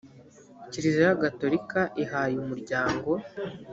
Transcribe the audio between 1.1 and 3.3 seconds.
gatolika ihaye umuryango